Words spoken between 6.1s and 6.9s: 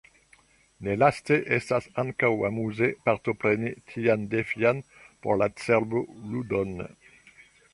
ludon.